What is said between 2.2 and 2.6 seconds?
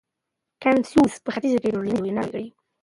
کړې دي.